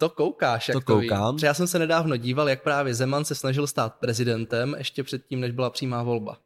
[0.00, 1.36] To koukáš, jak To to, to koukám.
[1.36, 1.42] Ví.
[1.44, 5.50] Já jsem se nedávno díval, jak právě Zeman se snažil stát prezidentem ještě předtím, než
[5.52, 6.36] byla přímá volba.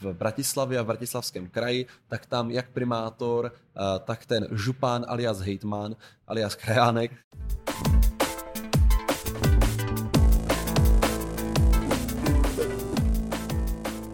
[0.00, 5.38] v Bratislavě a v Bratislavském kraji, tak tam jak primátor, eh, tak ten župán alias
[5.40, 5.96] hejtman,
[6.26, 7.10] alias krajánek,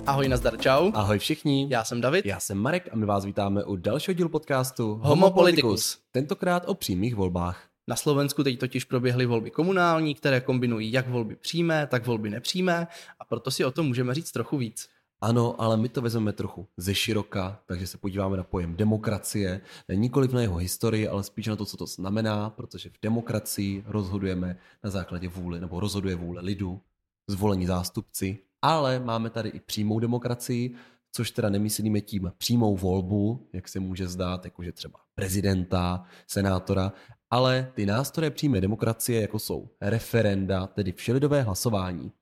[0.07, 0.91] Ahoj, nazdar, čau.
[0.95, 2.27] Ahoj všichni, Já jsem David.
[2.27, 5.99] já jsem Marek a my vás vítáme u dalšího dílu podcastu Homo Politicus.
[6.13, 7.72] Tentokrát o přímých volbách.
[7.89, 12.87] Na Slovensku teď totiž proběhly volby komunální, které kombinují jak volby přímé, tak volby nepřímé
[13.21, 14.89] a proto si o tom můžeme říct trochu víc.
[15.21, 19.61] Ano, ale my to vezmeme trochu ze široka, takže se podíváme na pojem demokracie,
[19.95, 24.57] nikoliv na jeho historii, ale spíš na to, co to znamená, protože v demokracii rozhodujeme
[24.85, 26.81] na základě vůle, nebo rozhoduje vůle lidu,
[27.29, 30.75] zvolení zástupci, ale máme tady i přímou demokracii,
[31.13, 36.93] což teda nemyslíme tím přímou volbu, jak se může zdát, jakože třeba prezidenta, senátora,
[37.31, 42.13] ale ty nástroje přímé demokracie, jako jsou referenda, tedy všelidové hlasování.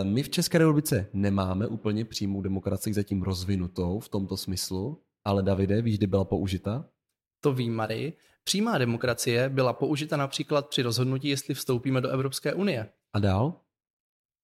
[0.00, 5.42] E, My v České republice nemáme úplně přímou demokracii zatím rozvinutou v tomto smyslu, ale
[5.42, 6.88] Davide, víš, kdy byla použita?
[7.40, 8.12] To ví Mary.
[8.44, 12.92] Přímá demokracie byla použita například při rozhodnutí, jestli vstoupíme do Evropské unie.
[13.12, 13.60] A dál?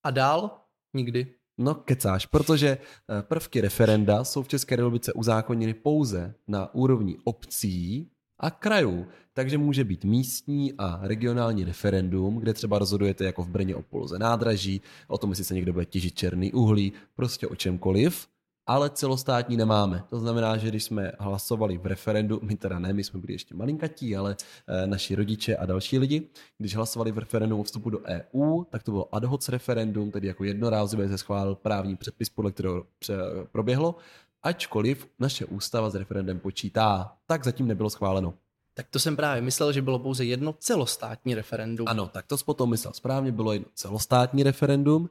[0.04, 0.60] A dál?
[0.94, 1.34] Nikdy.
[1.60, 8.10] No kecáš, protože eh, prvky referenda jsou v České republice uzákoněny pouze na úrovni obcí
[8.38, 9.06] a krajů.
[9.32, 14.18] Takže může být místní a regionální referendum, kde třeba rozhodujete jako v Brně o poloze
[14.18, 18.26] nádraží, o tom, jestli se někdo bude těžit černý uhlí, prostě o čemkoliv,
[18.70, 20.04] ale celostátní nemáme.
[20.10, 23.54] To znamená, že když jsme hlasovali v referendu, my teda ne, my jsme byli ještě
[23.54, 24.36] malinkatí, ale
[24.68, 28.82] eh, naši rodiče a další lidi, když hlasovali v referendu o vstupu do EU, tak
[28.82, 32.86] to bylo ad hoc referendum, tedy jako jednorázově se schválil právní předpis, podle kterého
[33.52, 33.96] proběhlo,
[34.42, 38.34] ačkoliv naše ústava s referendem počítá, tak zatím nebylo schváleno.
[38.74, 41.88] Tak to jsem právě myslel, že bylo pouze jedno celostátní referendum.
[41.88, 45.10] Ano, tak to jsi potom myslel správně, bylo jedno celostátní referendum.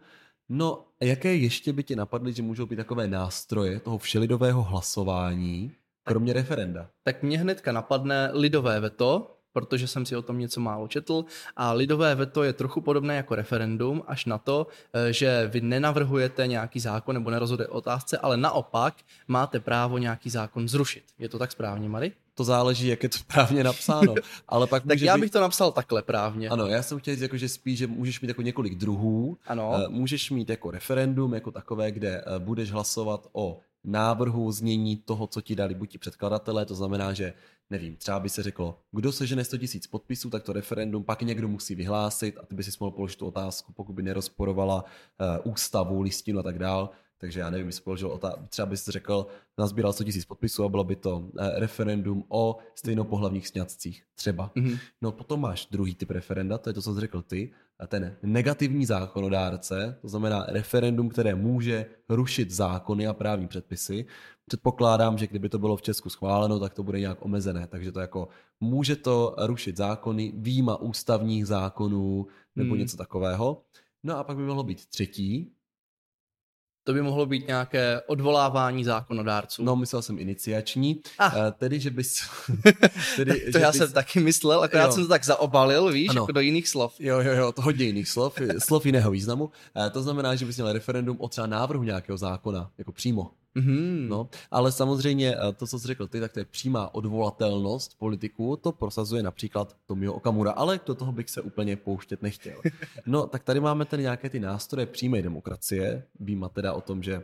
[0.49, 5.71] No, a jaké ještě by ti napadly, že můžou být takové nástroje toho všelidového hlasování,
[6.03, 6.89] kromě referenda?
[7.03, 11.25] Tak mě hnedka napadne lidové veto, protože jsem si o tom něco málo četl
[11.55, 16.47] a lidové veto je trochu podobné jako referendum, až na to, eh, že vy nenavrhujete
[16.47, 18.93] nějaký zákon nebo nerozhoduje o otázce, ale naopak
[19.27, 21.03] máte právo nějaký zákon zrušit.
[21.19, 22.11] Je to tak správně, Mary?
[22.35, 24.15] To záleží, jak je to správně napsáno.
[24.47, 25.21] Ale pak Tak já být...
[25.21, 26.49] bych to napsal takhle právně.
[26.49, 29.37] Ano, já jsem chtěl říct, jako, že spíš, že můžeš mít jako několik druhů.
[29.47, 29.73] Ano.
[29.75, 35.27] Eh, Můžeš mít jako referendum, jako takové, kde eh, budeš hlasovat o návrhu znění toho,
[35.27, 37.33] co ti dali buď ti předkladatelé, to znamená, že
[37.69, 41.47] nevím, třeba by se řeklo, kdo sežene 100 000 podpisů, tak to referendum pak někdo
[41.47, 46.01] musí vyhlásit a ty by si mohl položit tu otázku, pokud by nerozporovala uh, ústavu,
[46.01, 46.89] listinu a tak dál.
[47.21, 50.83] Takže já nevím, jestli položil otázku, třeba bys řekl, nazbíral 100 000 podpisů a bylo
[50.83, 54.51] by to uh, referendum o stejnopohlavních sňatcích, třeba.
[54.55, 54.77] Mhm.
[55.01, 58.15] No potom máš druhý typ referenda, to je to, co jsi řekl ty, a ten
[58.23, 64.05] negativní zákonodárce, to znamená referendum, které může rušit zákony a právní předpisy.
[64.45, 67.99] Předpokládám, že kdyby to bylo v Česku schváleno, tak to bude nějak omezené, takže to
[67.99, 68.27] jako
[68.59, 72.79] může to rušit zákony, výjima ústavních zákonů nebo Hmm.
[72.79, 73.61] něco takového.
[74.03, 75.51] No a pak by mohlo být třetí,
[76.83, 79.63] To by mohlo být nějaké odvolávání zákonodárců.
[79.63, 81.31] no myslel jsem iniciační, Ah.
[81.35, 82.21] eh, tedy že bys...
[83.15, 84.91] tedy, to že já bys- jsem taky myslel, akorát Jo.
[84.91, 86.21] jsem to tak zaobalil, víš, Ano.
[86.21, 86.95] jako do jiných slov.
[86.99, 89.51] Jo, jo, jo, to hodně jiných slov, slov jiného významu.
[89.85, 93.31] Eh, To znamená, že bys měl referendum o třeba návrhu nějakého zákona, jako přímo.
[93.59, 94.09] Mhm.
[94.09, 98.55] No, ale samozřejmě eh, to, co jsi řekl ty, tak to je přímá odvolatelnost politiků,
[98.55, 102.61] to prosazuje například Tomio Okamura, ale do toho bych se úplně pouštět nechtěl.
[103.05, 107.23] No, tak tady máme tady nějaké ty nástroje přímé demokracie, výjima teda o tom, že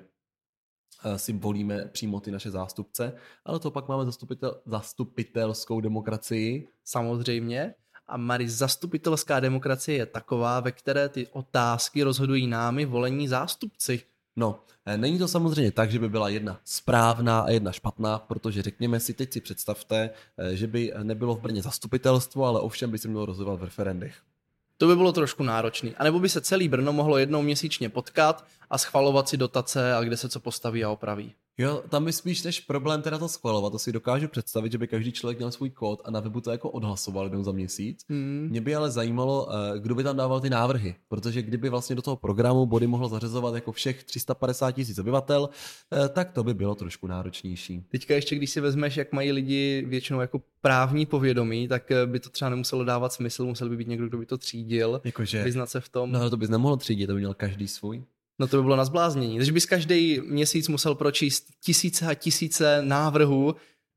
[1.03, 3.13] eh, si volíme přímo ty naše zástupce,
[3.45, 7.73] ale to pak máme zastupitel, zastupitelskou demokracii, Samozřejmě.
[8.07, 14.01] A Mary, zastupitelská demokracie je taková, ve které ty otázky rozhodují námi volení zástupci.
[14.35, 18.61] No, eh, není to samozřejmě tak, že by byla jedna správná a jedna špatná, protože
[18.61, 22.97] řekněme si, teď si představte, eh, že by nebylo v Brně zastupitelstvo, ale ovšem by
[22.97, 24.15] se mělo rozhodovat v referendech.
[24.77, 25.95] To by bylo trošku náročný.
[25.95, 30.01] A nebo by se celý Brno mohlo jednou měsíčně potkat a schvalovat si dotace a
[30.01, 31.33] kde se co postaví a opraví.
[31.57, 34.87] Jo, tam je spíš než problém teda to schvalovat, to si dokážu představit, že by
[34.87, 38.01] každý člověk měl svůj kód a na webu to jako odhlasoval jednou za měsíc.
[38.09, 38.47] Hmm.
[38.49, 42.01] Mě by ale zajímalo, eh, kdo by tam dával ty návrhy, protože kdyby vlastně do
[42.01, 45.49] toho programu body mohl zařazovat jako všech 350 tisíc obyvatel,
[46.05, 47.83] eh, tak to by bylo trošku náročnější.
[47.89, 52.19] Teďka ještě, když si vezmeš, jak mají lidi většinou jako právní povědomí, tak eh, by
[52.19, 55.69] to třeba nemuselo dávat smysl, musel by být někdo, kdo by to třídil, Jakože, vyznat
[55.69, 56.11] se v tom.
[56.11, 58.03] no to bys nemohl třídit, to by měl každý svůj.
[58.39, 59.35] No to by bylo na zbláznění.
[59.35, 63.55] Když bys každý měsíc musel pročíst tisíce a tisíce návrhů,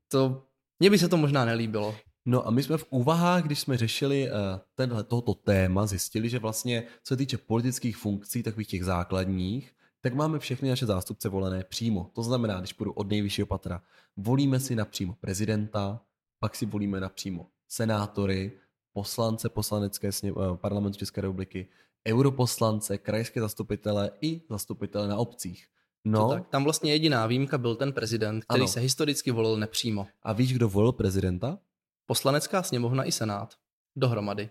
[0.08, 0.44] to
[0.80, 1.96] mně by se to možná nelíbilo.
[2.26, 4.36] No a my jsme v úvahách, když jsme řešili uh,
[4.74, 10.14] tenhle, tohoto téma, zjistili, že vlastně, co se týče politických funkcí, takových těch základních, tak
[10.14, 12.10] máme všechny naše zástupce volené přímo.
[12.14, 13.82] To znamená, když půjdu od nejvyššího patra,
[14.16, 16.00] volíme si napřímo prezidenta,
[16.40, 18.52] pak si volíme napřímo senátory,
[18.92, 21.68] poslance poslanecké sně, uh, parlamentu České republiky,
[22.06, 25.66] europoslance, krajské zastupitele i zastupitele na obcích.
[26.04, 26.48] No, tak.
[26.48, 28.68] Tam vlastně jediná výjimka byl ten prezident, který ano.
[28.68, 30.06] se historicky volil nepřímo.
[30.22, 31.58] A víš, kdo volil prezidenta?
[32.06, 33.54] Poslanecká sněmovna i senát.
[33.96, 34.50] Dohromady.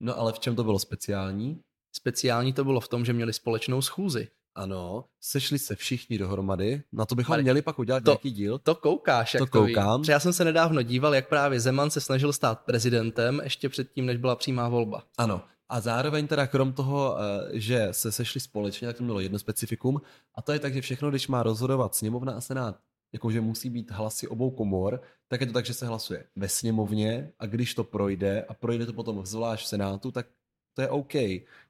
[0.00, 1.60] No ale v čem to bylo speciální?
[1.96, 4.28] Speciální to bylo v tom, že měli společnou schůzi.
[4.56, 8.58] Ano, sešli se všichni dohromady, na to bychom Mari, měli pak udělat to, nějaký díl.
[8.58, 10.02] To koukáš, jak to, to koukám.
[10.02, 10.08] Ví.
[10.10, 14.16] Já jsem se nedávno díval, jak právě Zeman se snažil stát prezidentem ještě předtím, než
[14.16, 15.02] byla přímá volba.
[15.18, 19.38] Ano, a zároveň teda krom toho, eh, že se sešli společně, tak to mělo jedno
[19.38, 20.00] specifikum,
[20.34, 22.80] a to je tak, že všechno, když má rozhodovat sněmovna a senát,
[23.12, 27.32] jakože musí být hlasy obou komor, tak je to tak, že se hlasuje ve sněmovně
[27.38, 30.26] a když to projde a projde to potom zvlášť v senátu, tak
[30.74, 31.14] to je OK.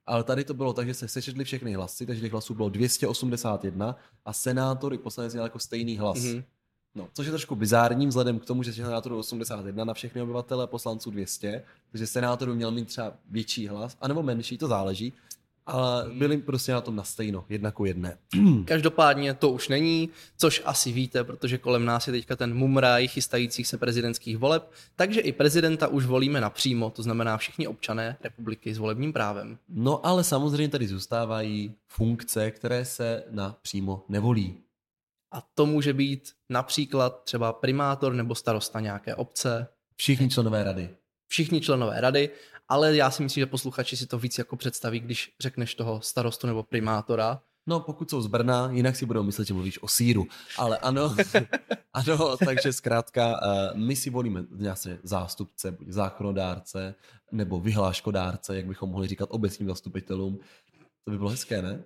[0.06, 3.96] Ale tady to bylo tak, že se sečetli všechny hlasy, takže těch hlasů bylo 281
[4.25, 6.19] a senátor i poslanec měl jako stejný hlas.
[6.19, 6.44] Mm-hmm.
[6.96, 11.11] No, což je trošku bizární vzhledem k tomu, že senátorů 81 na všechny obyvatele, poslanců
[11.11, 15.12] 200, takže senátorů měl mít třeba větší hlas, anebo menší, to záleží.
[15.67, 18.19] Ale byli prostě na tom na stejno, jedna ku jedné.
[18.64, 23.67] Každopádně to už není, což asi víte, protože kolem nás je teďka ten mumraj chystajících
[23.67, 28.79] se prezidentských voleb, takže i prezidenta už volíme napřímo, to znamená všichni občané republiky s
[28.79, 29.58] volebním právem.
[29.69, 34.64] No ale samozřejmě tady zůstávají funkce, které se napřímo nevolí.
[35.34, 39.66] A to může být například třeba primátor nebo starosta nějaké obce.
[39.96, 40.90] Všichni členové rady.
[41.28, 42.31] Všichni členové rady,
[42.69, 46.46] ale já si myslím, že posluchači si to víc jako představí, když řekneš toho starostu
[46.46, 47.40] nebo primátora.
[47.66, 50.26] No, pokud jsou z Brna, jinak si budou myslet, že mluvíš o síru.
[50.58, 51.16] Ale ano,
[51.92, 56.94] ano, takže zkrátka eh, my si volíme nějaké zástupce, buď zákonodárce,
[57.32, 60.38] nebo vyhláškodárce, jak bychom mohli říkat obecním zastupitelům.
[61.04, 61.84] To by bylo hezké, ne?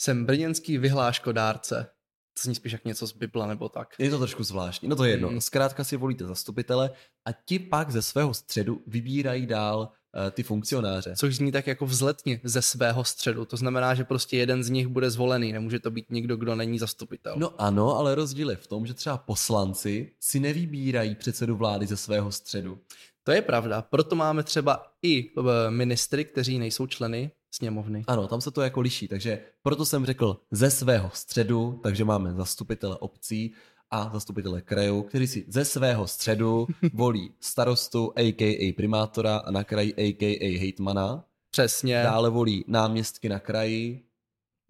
[0.00, 1.90] Jsem brněnský vyhláškodárce
[2.38, 3.94] to zní spíš jak něco z Bible nebo tak.
[3.98, 4.88] Je to trošku zvláštní.
[4.88, 5.30] No to je jedno.
[5.30, 5.40] Mm.
[5.40, 6.90] Zkrátka si volíte zastupitele
[7.24, 11.14] a ti pak ze svého středu vybírají dál uh, ty funkcionáře.
[11.16, 13.44] Což zní tak jako vzletně ze svého středu.
[13.44, 15.52] To znamená, že prostě jeden z nich bude zvolený.
[15.52, 17.34] Nemůže to být někdo, kdo není zastupitel.
[17.38, 21.96] No ano, ale rozdíl je v tom, že třeba poslanci si nevybírají předsedu vlády ze
[21.96, 22.78] svého středu.
[23.24, 23.82] To je pravda.
[23.82, 28.04] Proto máme třeba i eh, ministry, kteří nejsou členy sněmovny.
[28.06, 32.32] Ano, tam se to jako liší, takže proto jsem řekl ze svého středu, takže máme
[32.32, 33.52] zastupitele obcí
[33.90, 38.72] a zastupitele krajů, kteří si ze svého středu volí starostu, a.k.a.
[38.76, 40.58] primátora a na kraji a.k.a.
[40.58, 41.24] hejtmana.
[41.50, 42.02] Přesně.
[42.02, 44.02] Dále volí náměstky na kraji,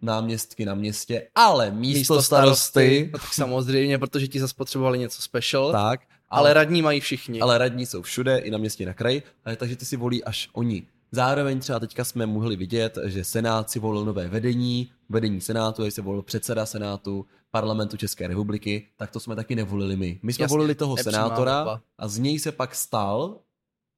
[0.02, 2.70] náměstky na městě, ale místo, místo starosty.
[2.70, 3.10] starosty.
[3.12, 5.72] No tak samozřejmě, protože ti zase potřebovali něco special.
[5.72, 6.00] Tak.
[6.28, 7.40] Ale, ale radní mají všichni.
[7.40, 9.22] Ale radní jsou všude, i na městě, na kraji,
[9.56, 10.86] takže ty si volí až oni.
[11.12, 16.02] Zároveň třeba teďka jsme mohli vidět, že Senát si volil nové vedení, vedení Senátu, se
[16.02, 20.20] volil předseda Senátu, parlamentu České republiky, tak to jsme taky nevolili my.
[20.22, 23.38] My jsme Jasně, volili toho senátora a z něj se pak stal,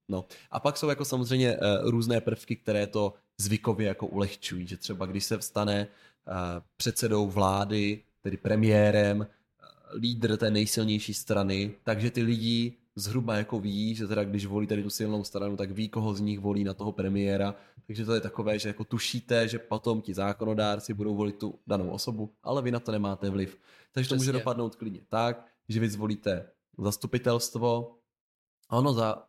[0.09, 4.77] no a pak jsou jako samozřejmě uh, různé prvky, které to zvykově jako ulehčují, že
[4.77, 5.87] třeba když se vstane
[6.27, 6.35] uh,
[6.77, 9.27] předsedou vlády, tedy premiérem, uh,
[10.01, 14.83] lídr té nejsilnější strany, takže ty lidi zhruba jako ví, že teda když volí tady
[14.83, 17.55] tu silnou stranu, tak ví, koho z nich volí na toho premiéra.
[17.87, 21.91] Takže to je takové, že jako tušíte, že potom ti zákonodárci budou volit tu danou
[21.91, 23.59] osobu, ale vy na to nemáte vliv.
[23.93, 24.09] Takže Přesně.
[24.09, 27.97] to může dopadnout klidně tak, že vy zvolíte zastupitelstvo,
[28.69, 29.23] ano, za,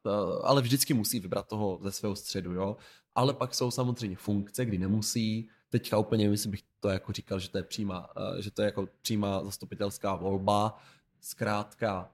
[0.44, 2.78] ale vždycky musí vybrat toho ze svého středu, jo.
[3.16, 5.50] Ale pak jsou samozřejmě funkce, kdy nemusí.
[5.70, 8.88] Teďka úplně myslím, bych to jako říkal, že to je přímá, že to je jako
[9.02, 10.78] přímá zastupitelská volba.
[11.22, 12.12] Zkrátka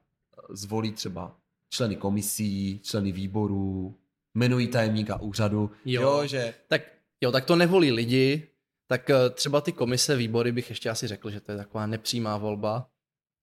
[0.50, 1.36] zvolí třeba
[1.70, 3.94] členy komisí, členy výborů,
[4.34, 5.70] jmenují tajemníka úřadu.
[5.84, 6.54] Jo, jo že...
[6.68, 6.82] Tak,
[7.20, 8.48] jo, tak to nevolí lidi,
[8.86, 12.36] tak eh, třeba ty komise, výbory bych ještě asi řekl, že to je taková nepřímá
[12.36, 12.88] volba,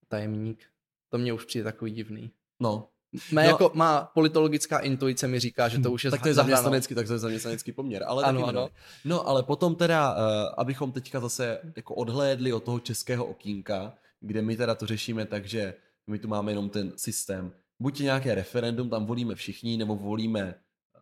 [0.08, 0.64] tajemník.
[1.08, 2.30] To mě už přijde takový divný.
[2.60, 2.88] No.
[3.32, 6.34] Má, no, jako, má politologická intuice mi říká, že to už je Tak to je
[6.34, 8.04] zaměstnanecký, tak to je zaměstnanecký poměr.
[8.06, 8.68] Ale ano, ano.
[9.04, 10.20] No ale potom teda, uh,
[10.56, 15.46] abychom teďka zase jako odhlédli od toho českého okýnka, kde my teda to řešíme tak,
[15.46, 15.74] že
[16.06, 17.52] my tu máme jenom ten systém.
[17.80, 21.00] Buď nějaké referendum, tam volíme všichni, nebo volíme eh,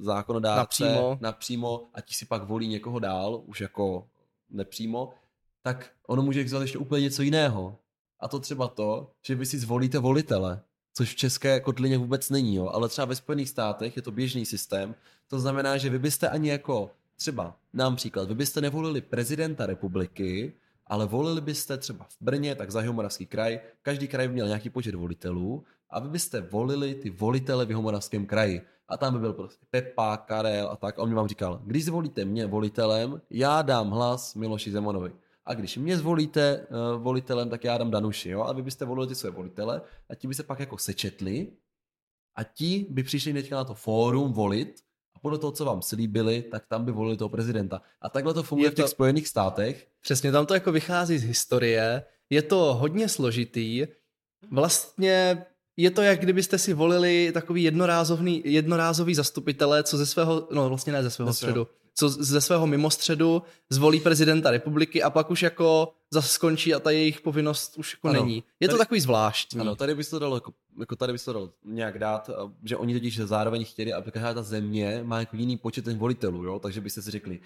[0.00, 1.18] zákonodárce napřímo.
[1.20, 4.08] napřímo a ti si pak volí někoho dál, už jako
[4.50, 5.14] nepřímo,
[5.62, 7.78] tak ono může existovat ještě úplně něco jiného.
[8.20, 10.60] A to třeba to, že vy si zvolíte volitele,
[10.94, 12.68] což v české kotlině vůbec není, jo?
[12.68, 14.94] ale třeba ve Spojených státech je to běžný systém.
[15.28, 20.52] To znamená, že vy byste ani jako třeba, nám příklad, vy byste nevolili prezidenta republiky,
[20.86, 24.70] ale volili byste třeba v Brně, tak za Jihomoravský kraj, každý kraj by měl nějaký
[24.70, 28.62] počet volitelů a vy byste volili ty volitele v Jihomoravském kraji.
[28.88, 30.98] A tam by byl prostě Pepa, Karel a tak.
[30.98, 35.12] A on mi vám říkal, když zvolíte mě volitelem, já dám hlas Miloši Zemanovi.
[35.44, 38.30] A když mě zvolíte uh, volitelem, tak já dám Danuši.
[38.30, 38.42] Jo?
[38.42, 41.52] A vy byste volili ty své volitele a ti by se pak jako sečetli
[42.36, 44.83] a ti by přišli teďka na to fórum volit
[45.24, 47.82] podle toho, co vám slíbili, tak tam by volili toho prezidenta.
[48.02, 49.86] A takhle to funguje Je v těch to- Spojených státech.
[50.00, 53.86] Přesně, tam to jako vychází z historie, je to hodně složitý,
[54.50, 60.68] vlastně je to, jak kdybyste si volili takový jednorázový, jednorázový zastupitele, co ze svého, no
[60.68, 61.66] vlastně ne ze svého Ze svého.
[61.94, 66.90] Co ze svého mimostředu zvolí prezidenta republiky a pak už jako zase skončí a ta
[66.90, 68.20] jejich povinnost už jako Ano.
[68.24, 68.42] není.
[68.60, 69.60] Je to Tady- takový zvláštní.
[69.60, 72.30] Ano, tady by se to dalo, jako, jako tady by se to dalo nějak dát,
[72.64, 76.44] že oni totiž zároveň chtěli, aby každá ta země má jako jiný počet těch volitelů,
[76.44, 76.58] jo?
[76.58, 77.40] takže byste si řekli,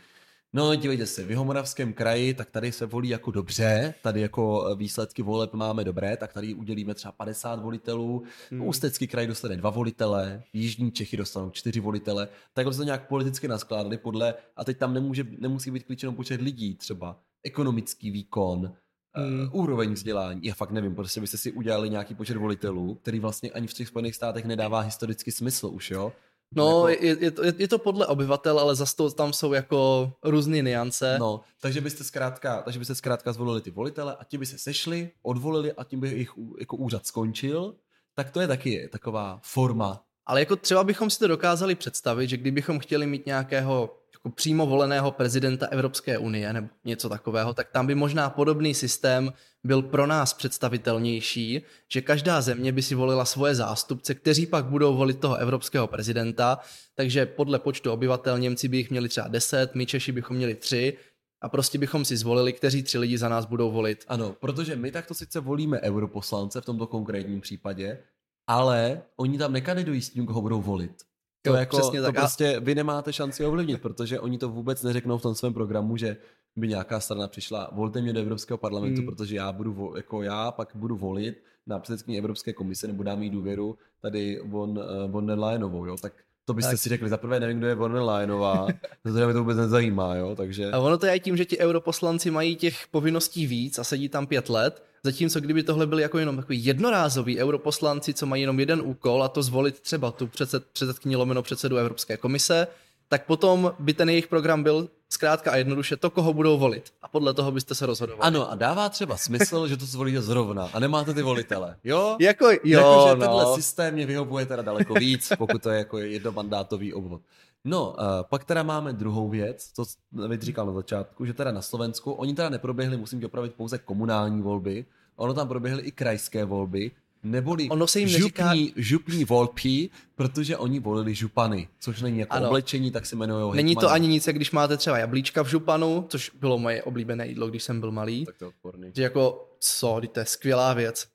[0.53, 5.23] no dívejte se, v Jihomoravském kraji, tak tady se volí jako dobře, tady jako výsledky
[5.23, 8.67] voleb máme dobré, tak tady udělíme třeba 50 volitelů, hmm.
[8.67, 13.49] Ústecký kraj dostane dva volitele, Jižní Čechy dostanou čtyři volitele, takhle se to nějak politicky
[13.49, 18.73] naskládali podle, a teď tam nemůže, nemusí být klíčenou počet lidí, třeba ekonomický výkon,
[19.15, 19.41] Hmm.
[19.41, 20.41] uh, úroveň vzdělání.
[20.43, 23.89] Já fakt nevím, prostě byste si udělali nějaký počet volitelů, který vlastně ani v těch
[23.89, 26.13] Spojených státech nedává historický smysl už, jo?
[26.55, 29.53] No, Jako- je, je, to, je, je to podle obyvatel, ale zase to, tam jsou
[29.53, 31.17] jako různé niance.
[31.19, 35.11] No, takže byste zkrátka, takže byste zkrátka zvolili ty volitele a ti by se sešli,
[35.23, 37.75] odvolili a tím by jejich ú- jako úřad skončil,
[38.15, 40.05] tak to je taky taková forma.
[40.27, 44.67] Ale jako třeba bychom si to dokázali představit, že kdybychom chtěli mít nějakého jako přímo
[44.67, 49.33] voleného prezidenta Evropské unie nebo něco takového, tak tam by možná podobný systém
[49.65, 54.97] byl pro nás představitelnější, že každá země by si volila svoje zástupce, kteří pak budou
[54.97, 56.59] volit toho evropského prezidenta,
[56.95, 60.97] takže podle počtu obyvatel Němci by jich měli třeba 10, my Češi bychom měli 3
[61.43, 64.05] a prostě bychom si zvolili, kteří tři lidi za nás budou volit.
[64.09, 67.99] Ano, protože my takto sice volíme europoslance v tomto konkrétním případě,
[68.47, 71.09] ale oni tam nekandidují s tím, koho budou volit.
[71.43, 72.17] To, Jo, jako, přesně to tak.
[72.17, 75.97] A- prostě vy nemáte šanci ovlivnit, protože oni to vůbec neřeknou v tom svém programu,
[75.97, 76.17] že
[76.57, 79.07] by nějaká strana přišla, volte mě do Evropského parlamentu, Hmm.
[79.07, 83.23] protože já budu, vo- jako já pak budu volit na předsedkyni Evropské komise nebo dám
[83.23, 86.13] jí důvěru tady von, uh, von der Leyenovou, jo, tak
[86.49, 86.81] to byste Tak.
[86.81, 88.67] si řekli, za prvé nevím, kdo je von der Leyenová,
[89.05, 90.71] za druhé mě to vůbec nezajímá, jo, takže...
[90.71, 94.09] A ono to je i tím, že ti europoslanci mají těch povinností víc a sedí
[94.09, 98.61] tam pět let, zatímco kdyby tohle byli jako jenom takový jednorázový europoslanci, co mají jenom
[98.61, 102.67] jeden úkol a to zvolit třeba tu předsed, předsedkyni lomeno předsedu Evropské komise,
[103.09, 106.93] tak potom by ten jejich program byl zkrátka a jednoduše to, koho budou volit.
[107.03, 108.23] A podle toho byste se rozhodovali.
[108.23, 112.17] Ano, a dává třeba smysl, že to zvolíte zrovna a nemáte ty volitele, jo?
[112.21, 113.17] Jako, jo, Jakože no.
[113.17, 117.23] tenhle systém mě vyhovuje teda daleko víc, pokud to je jako jednomandátový obvod.
[117.65, 121.63] No, uh, pak teda máme druhou věc, co David říkal na začátku, že teda na
[121.63, 124.85] Slovensku, oni teda neproběhli, musím tě opravit, pouze komunální volby,
[125.17, 126.91] ono tam proběhly i krajské volby,
[127.23, 132.37] neboli Ono se jim župní, neříká- župní volby, protože oni volili župany, což není jako
[132.37, 132.47] Ano.
[132.47, 133.95] oblečení, tak se jmenují Není to hejtmani.
[133.95, 137.63] ani nic, jak když máte třeba jablíčka v županu, což bylo moje oblíbené jídlo, když
[137.63, 138.25] jsem byl malý.
[138.27, 138.91] Tak to je odporný.
[138.97, 141.07] Že jako, co, to je skvělá věc.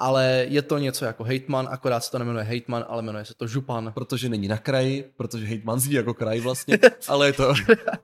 [0.00, 3.46] Ale je to něco jako hejtman, akorát se to nemenuje hejtman, ale jmenuje se to
[3.46, 3.92] župan.
[3.94, 6.78] Protože není na kraji, protože hejtman zní jako kraj vlastně,
[7.08, 7.54] ale je to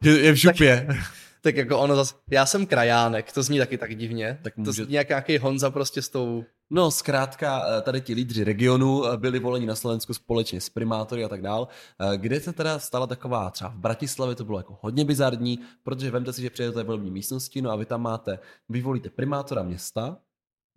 [0.02, 0.86] je, je v župě.
[1.40, 4.38] Tak jako ono zase, já jsem krajánek, to zní taky tak divně.
[4.42, 6.44] Tak To může- zní jak nějaký Honza prostě s tou...
[6.70, 11.24] No, zkrátka, eh, tady ti lídři regionu eh, byli voleni na Slovensku společně s primátory
[11.24, 11.68] a tak dál,
[12.00, 16.10] eh, kde se teda stala taková, třeba v Bratislavě to bylo jako hodně bizarní, protože
[16.10, 19.62] vemte si, že přijedete do volební místnosti, no a vy tam máte, vy volíte primátora
[19.62, 20.16] města,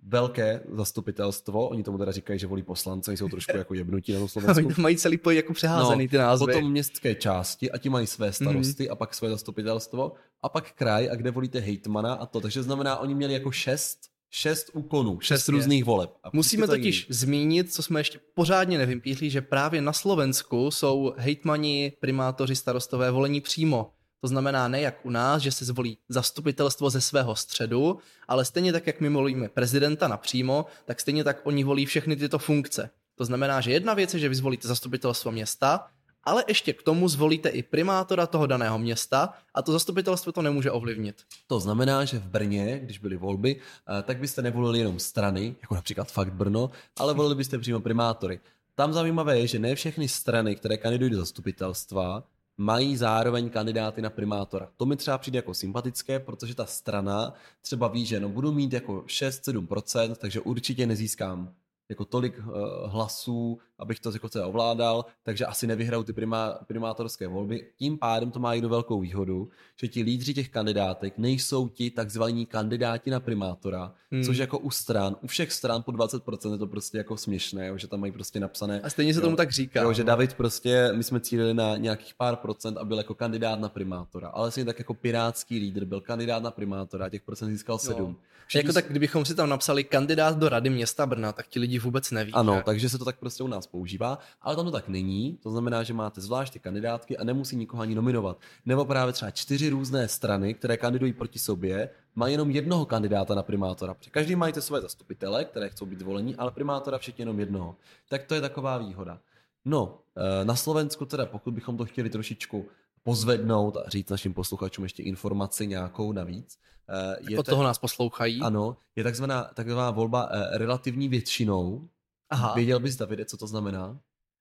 [0.03, 4.27] velké zastupitelstvo, oni tomu teda říkají, že volí poslance, jsou trošku jako jebnutí na tom
[4.27, 4.65] Slovensku.
[4.65, 6.46] Oni mají celý poj jako přeházený ty názvy.
[6.48, 8.91] No, Potom městské části a ti mají své starosty mm-hmm.
[8.91, 12.41] a pak své zastupitelstvo a pak kraj a kde volíte hejtmana a to.
[12.41, 15.51] Takže znamená, oni měli jako šest, šest úkonů, šest Přesně.
[15.51, 16.12] různých voleb.
[16.24, 17.05] A Musíme totiž jiný.
[17.15, 23.41] zmínit, co jsme ještě pořádně nevypíchli, že právě na Slovensku jsou hejtmani, primátoři, starostové volení
[23.41, 23.91] přímo.
[24.22, 28.74] To znamená ne jak u nás, že se zvolí zastupitelstvo ze svého středu, ale stejně
[28.74, 32.89] tak, jak my volíme prezidenta napřímo, tak stejně tak oni volí všechny tyto funkce.
[33.15, 35.88] To znamená, že jedna věc je, že vy zvolíte zastupitelstvo města,
[36.27, 40.72] ale ještě k tomu zvolíte i primátora toho daného města a to zastupitelstvo to nemůže
[40.72, 41.15] ovlivnit.
[41.48, 45.75] To znamená, že v Brně, když byly volby, eh, tak byste nevolili jenom strany, jako
[45.75, 48.39] například Fakt Brno, ale volili byste přímo primátory.
[48.75, 52.24] Tam zajímavé je, že ne všechny strany, které kandidují do zastupitelstva,
[52.57, 54.69] mají zároveň kandidáty na primátora.
[54.77, 58.74] To mi třeba přijde jako sympatické, protože ta strana třeba ví, že no budu mít
[58.74, 61.53] jako 6-7%, takže určitě nezískám
[61.89, 62.53] jako tolik uh,
[62.86, 67.67] hlasů, abych to jako celé ovládal, takže asi nevyhraju ty primá, primátorské volby.
[67.77, 72.46] Tím pádem to má jednu velkou výhodu, že ti lídři těch kandidátek nejsou ti takzvaní
[72.46, 74.24] kandidáti na primátora, hmm.
[74.24, 77.77] což jako u stran, u všech stran po 20% je to prostě jako směšné, jo,
[77.77, 78.82] že tam mají prostě napsané.
[78.82, 79.82] A stejně se jo, tomu tak říká.
[79.82, 80.08] Jo, že no.
[80.08, 84.27] David prostě, my jsme cílili na nějakých pár procent a byl jako kandidát na primátora,
[84.27, 88.17] ale stejně tak jako pirátský lídr byl kandidát na primátora, těch procent získal sedm.
[88.56, 92.12] Jako tak, kdybychom si tam napsali kandidát do rady města Brna, tak ti lidi vůbec
[92.12, 92.34] neví.
[92.34, 92.63] Ano, že?
[92.63, 95.38] takže se to tak prostě u nás používá, ale tam to tak není.
[95.43, 98.38] To znamená, že máte zvlášť ty kandidátky a nemusí nikoho ani nominovat.
[98.65, 103.43] Nebo právě třeba čtyři různé strany, které kandidují proti sobě, má jenom jednoho kandidáta na
[103.43, 103.93] primátora.
[103.93, 107.75] Protože každý mají své zastupitele, které chcou být zvolení, ale primátora všichni jenom jednoho.
[108.10, 109.19] Tak to je taková výhoda.
[109.65, 112.65] No, eh, na Slovensku teda, pokud bychom to chtěli trošičku
[113.08, 116.58] pozvednout a říct našim posluchačům ještě informaci nějakou navíc.
[116.90, 118.42] Eh, je Od toho nás poslouchají.
[118.42, 121.90] Ano, je takzvaná, takzvaná volba eh, relativní většinou.
[122.30, 122.54] Aha.
[122.56, 124.00] Věděl bys, Davide, co to znamená?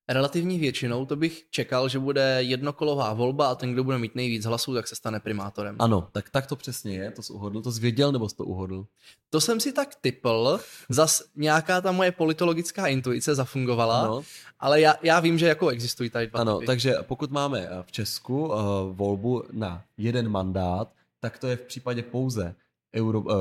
[0.08, 4.44] Relativní většinou to bych čekal, že bude jednokolová volba a ten, kdo bude mít nejvíc
[4.44, 5.76] hlasů, tak se stane primátorem.
[5.78, 8.44] Ano, tak, tak to přesně je, to jsi uhodl, to jsi věděl nebo jsi to
[8.44, 8.86] uhodl?
[9.30, 14.22] To jsem si tak typl, zas nějaká ta moje politologická intuice zafungovala, ano.
[14.60, 16.66] ale já, já vím, že jako existují tady dva Ano, typy.
[16.66, 18.54] takže pokud máme v Česku uh,
[18.90, 22.54] volbu na jeden mandát, tak to je v případě pouze
[22.96, 23.32] euro, uh,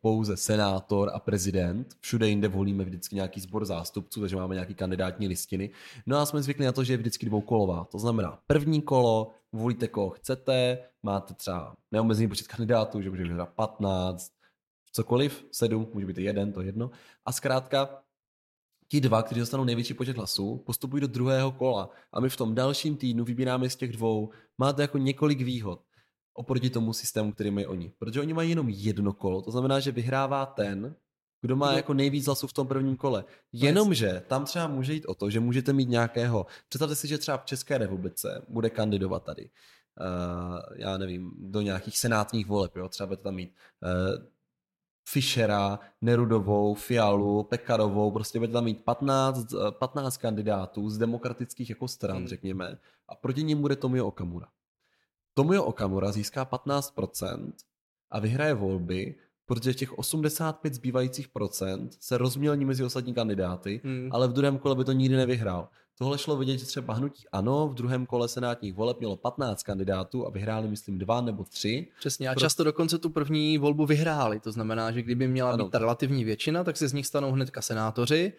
[0.00, 1.94] pouze senátor a prezident.
[2.00, 5.70] Všude jinde volíme vždycky nějaký sbor zástupců, takže máme nějaký kandidátní listiny.
[6.06, 7.84] No a jsme zvykli na to, že je vždycky dvoukolová.
[7.84, 13.32] To znamená, první kolo volíte koho chcete, máte třeba neomezený počet kandidátů, že může být
[13.54, 14.32] 15,
[14.92, 16.90] cokoliv, 7, může být jeden, to jedno.
[17.24, 18.02] A zkrátka
[18.88, 21.90] ti dva, kteří dostanou největší počet hlasů, postupují do druhého kola.
[22.12, 24.30] A my v tom dalším týdnu vybíráme z těch dvou.
[24.58, 25.80] Máte jako několik výhod
[26.34, 27.92] oproti tomu systému, který mají oni.
[27.98, 30.94] Protože oni mají jenom jedno kolo, to znamená, že vyhrává ten,
[31.40, 33.24] kdo má jako nejvíc hlasů v tom prvním kole.
[33.52, 37.38] Jenomže tam třeba může jít o to, že můžete mít nějakého, představte si, že třeba
[37.38, 39.50] v České republice bude kandidovat tady,
[40.00, 44.24] uh, já nevím, do nějakých senátních voleb, jo, třeba budete tam mít uh,
[45.08, 52.16] Fischera, Nerudovou, Fialu, Pekarovou, prostě budete tam mít 15, 15 kandidátů z demokratických jako stran,
[52.16, 52.28] hmm.
[52.28, 54.48] řekněme, a proti ním bude Tomio Okamura.
[55.34, 57.52] Tomio Okamura získá 15%
[58.10, 59.14] a vyhraje volby,
[59.46, 64.08] protože těch 85 zbývajících procent se rozmělní mezi ostatní kandidáty, hmm.
[64.12, 65.68] ale v druhém kole by to nikdy nevyhrál.
[65.98, 70.26] Tohle šlo vidět, že třeba hnutí ano, v druhém kole senátních voleb mělo 15 kandidátů
[70.26, 71.88] a vyhráli, myslím, dva nebo tři.
[71.98, 72.40] Přesně, a Pro...
[72.40, 74.40] často dokonce tu první volbu vyhráli.
[74.40, 75.64] To znamená, že kdyby měla ano.
[75.64, 78.32] být ta relativní většina, tak se z nich stanou hnedka senátoři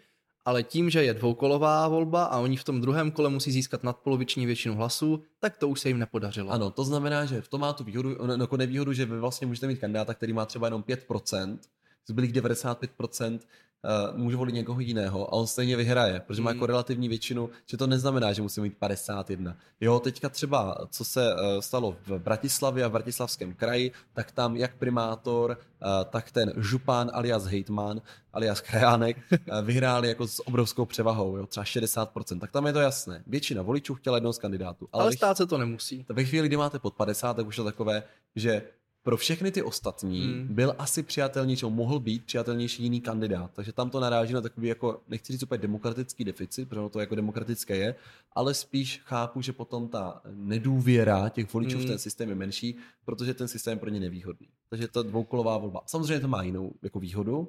[0.45, 4.45] ale tím, že je dvoukolová volba a oni v tom druhém kole musí získat nadpoloviční
[4.45, 6.51] většinu hlasů, tak to už se jim nepodařilo.
[6.51, 9.67] Ano, to znamená, že v tom má tu výhodu, jako nevýhodu, že vy vlastně můžete
[9.67, 11.58] mít kandidáta, který má třeba jenom 5%,
[12.07, 13.39] zbylých 95%
[13.85, 16.57] uh, může volit někoho jiného a on stejně vyhraje, protože má hmm.
[16.57, 19.57] jako relativní většinu, že to neznamená, že musí mít 51.
[19.81, 24.55] Jo, teďka třeba, co se uh, stalo v Bratislavě a v Bratislavském kraji, tak tam
[24.55, 28.01] jak primátor, uh, tak ten župán alias hejtman,
[28.33, 29.17] alias krajánek,
[29.61, 33.23] vyhráli jako s obrovskou převahou, jo, třeba 60%, tak tam je to jasné.
[33.27, 34.87] Většina voličů chtěla jednoho z kandidátů.
[34.91, 36.05] Ale, ale stát se to nemusí.
[36.09, 38.03] Ve chvíli, kdy máte pod 50, tak už je to takové,
[38.35, 38.61] že
[39.05, 40.47] pro všechny ty ostatní hmm.
[40.49, 43.51] byl asi přijatelnější, mohl být přijatelnější jiný kandidát.
[43.53, 47.15] Takže tam to naráží na takový, jako, nechci říct úplně demokratický deficit, protože to jako
[47.15, 47.95] demokratické je,
[48.31, 51.85] ale spíš chápu, že potom ta nedůvěra těch voličů hmm.
[51.85, 54.47] v ten systém je menší, protože ten systém je pro ně nevýhodný.
[54.69, 55.81] Takže to dvoukolová volba.
[55.85, 57.47] Samozřejmě to má jinou jako výhodu,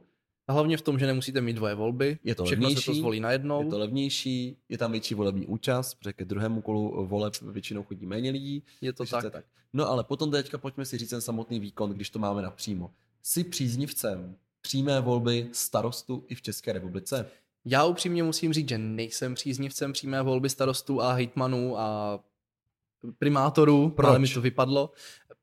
[0.52, 3.20] hlavně v tom, že nemusíte mít dvoje volby, je to všechno levnější, se to zvolí
[3.20, 3.64] najednou.
[3.64, 8.06] Je to levnější, je tam větší volební účast, protože ke druhému kolu voleb většinou chodí
[8.06, 8.62] méně lidí.
[8.80, 9.32] Je to tak.
[9.32, 9.44] tak.
[9.72, 12.90] No ale potom teďka pojďme si říct ten samotný výkon, když to máme napřímo.
[13.22, 17.26] Jsi příznivcem přímé volby starostu i v České republice?
[17.64, 22.20] Já upřímně musím říct, že nejsem příznivcem přímé volby starostů a hejtmanů a
[23.18, 24.08] primátorů, Proč?
[24.08, 24.90] ale mi to vypadlo.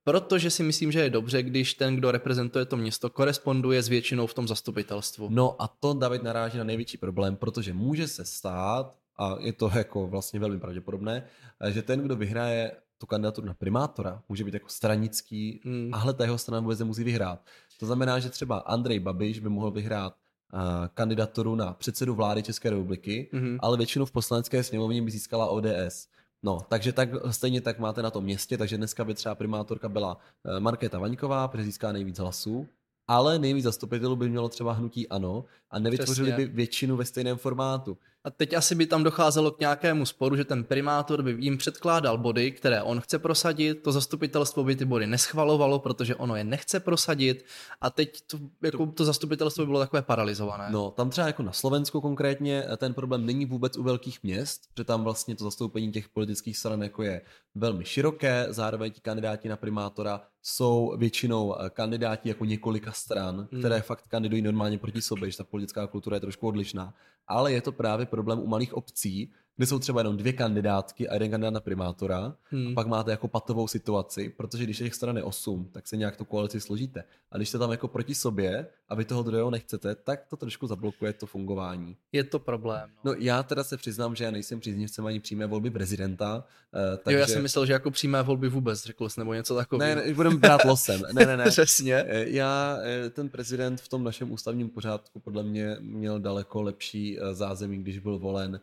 [0.04, 4.28] Protože si myslím, že je dobře, když ten, kdo reprezentuje to město, koresponduje s většinou
[4.28, 5.28] v tom zastupitelstvu.
[5.32, 9.72] No a to David naráží na největší problém, protože může se stát, a je to
[9.76, 11.24] jako vlastně velmi pravděpodobné,
[11.70, 15.89] že ten, kdo vyhraje tu kandidaturu na primátora, může být jako stranický hmm.
[15.94, 17.46] a hle ta jeho strana vůbec nemusí vyhrát.
[17.80, 20.13] To znamená, že třeba Andrej Babiš by mohl vyhrát
[20.54, 20.60] uh,
[20.94, 23.58] kandidaturu na předsedu vlády České republiky, hmm.
[23.62, 26.08] ale většinu v poslanecké sněmovně by získala ODS.
[26.44, 30.18] No, takže tak, stejně tak máte na tom městě, takže dneska by třeba primátorka byla
[30.46, 32.68] eh, Markéta Vaňková, protože získá nejvíc hlasů,
[33.08, 36.46] ale nejvíc zastupitelů by mělo třeba hnutí ANO a nevytvořili Přesně.
[36.46, 37.98] by většinu ve stejném formátu.
[38.26, 42.18] A teď asi by tam docházelo k nějakému sporu, že ten primátor by jim předkládal
[42.18, 46.80] body, které on chce prosadit, to zastupitelstvo by ty body neschvalovalo, protože ono je nechce
[46.80, 47.46] prosadit
[47.82, 50.68] a teď to, jako to zastupitelstvo by bylo takové paralizované.
[50.72, 54.62] No, tam třeba jako na Slovensku konkrétně eh, ten problém není vůbec u velkých měst,
[54.78, 57.22] že tam vlastně to zastoupení těch politických stran jako je
[57.56, 63.60] velmi široké, zároveň ti kandidáti na primátora jsou většinou eh, kandidáti jako několika stran, hmm.
[63.60, 66.94] které fakt kandidují normálně proti sobě, že ta politická kultura je trošku odlišná.
[67.28, 71.13] Ale je to právě problém u malých obcí, kde jsou třeba jenom dvě kandidátky a
[71.13, 72.68] jeden kandidát na primátora hmm.
[72.68, 75.98] a pak máte jako patovou situaci, protože když je těch stran je osm, tak se
[75.98, 77.04] nějak tu koalici složíte.
[77.32, 80.68] A když jste tam jako proti sobě a vy toho druhého nechcete, tak to trošku
[80.68, 81.98] zablokuje to fungování.
[82.12, 82.89] Je to problém.
[83.04, 86.36] No, no já teda se přiznám, že já nejsem příznivcem ani přímé volby prezidenta.
[86.36, 87.18] Uh, takže...
[87.18, 89.96] Jo, já jsem myslel, že jako přímé volby vůbec, řekl jsi, nebo něco takového.
[89.96, 91.02] Ne, ne budeme brát losem.
[91.13, 91.46] Ne, ne, ne.
[91.50, 91.96] Přesně.
[91.96, 97.20] Eh, já, eh, ten prezident v tom našem ústavním pořádku podle mě měl daleko lepší
[97.32, 98.60] zázemí, když byl volen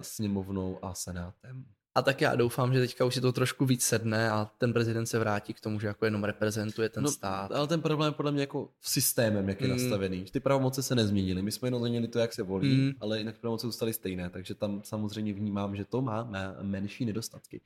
[0.00, 1.64] sněmovnou a senátem.
[1.98, 5.06] A tak já doufám, že teďka už si to trošku víc sedne a ten prezident
[5.06, 7.52] se vrátí k tomu, že jako jenom reprezentuje ten no, stát.
[7.52, 9.72] Ale ten problém je podle mě jako v systémem, jak je mm.
[9.72, 10.24] nastavený.
[10.24, 11.42] Ty pravomoci se nezměnily.
[11.42, 12.92] My jsme jenom změnili to, jak se volí, mm.
[13.00, 16.28] ale jinak pravomoci zůstaly stejné, takže tam samozřejmě vnímám, že to má,
[16.62, 17.60] menší nedostatky.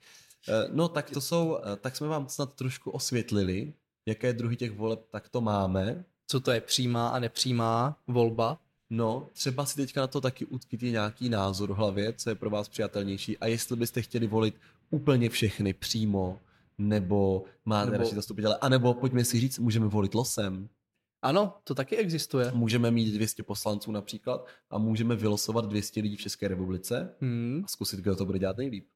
[0.48, 3.72] Eh, no tak to jsou, eh, tak jsme vám snad trošku osvětlili,
[4.06, 6.04] jaké druhy těch voleb takto máme.
[6.26, 8.58] Co to je přímá a nepřímá volba?
[8.94, 12.50] No, třeba si teďka na to taky utkýtý nějaký názor v hlavě, co je pro
[12.50, 14.54] vás přijatelnější a jestli byste chtěli volit
[14.90, 16.40] úplně všechny přímo,
[16.78, 18.02] nebo máte nebo...
[18.02, 20.68] radši zastupitele, anebo pojďme si říct, můžeme volit losem.
[21.22, 22.52] Ano, to taky existuje.
[22.54, 27.62] Můžeme mít 200 poslanců například a můžeme vylosovat 200 lidí v České republice hmm.
[27.64, 28.86] a zkusit, kdo to bude dělat nejlíp.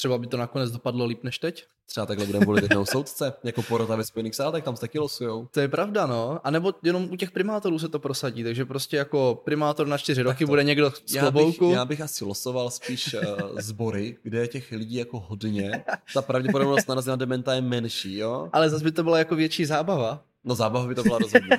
[0.00, 1.64] Třeba by to nakonec dopadlo líp než teď?
[1.86, 5.48] Třeba takhle budeme volit jednou soudce, jako porota ve Spojených státech, tam se taky losujou.
[5.50, 6.40] To je pravda, no.
[6.44, 10.22] A nebo jenom u těch primátorů se to prosadí, takže prostě jako primátor na čtyři
[10.22, 11.68] roky to, bude někdo z já klobouku.
[11.68, 15.84] Bych, já bych asi losoval spíš uh, sbory, kde je těch lidí jako hodně.
[16.14, 18.48] Ta pravděpodobnost narazit na dementa je menší, jo?
[18.52, 20.24] Ale zase by to byla jako větší zábava.
[20.44, 21.58] No zábava by to byla rozhodně.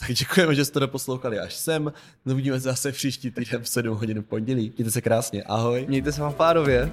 [0.00, 1.92] tak děkujeme, že jste doposlouchali až sem.
[2.24, 4.72] Uvidíme se zase příští týden v 7 hodin v pondělí.
[4.76, 5.84] Mějte se krásně, ahoj.
[5.88, 6.90] Mějte se vám párově.